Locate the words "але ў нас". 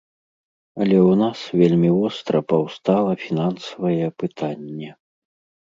0.81-1.39